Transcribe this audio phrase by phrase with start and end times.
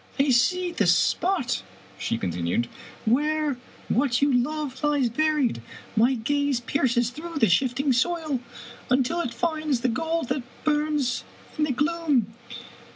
[0.19, 1.61] "I see the spot,"
[1.99, 2.67] she continued,"
[3.05, 3.57] where
[3.87, 5.61] what you love lies buried.
[5.95, 8.39] My gaze pierces through the shifting soil
[8.89, 11.23] until it finds the gold that burns
[11.55, 12.33] in the gloom.